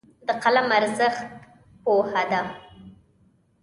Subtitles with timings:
[0.27, 1.23] د قلم ارزښت
[1.83, 2.41] پوهه ده.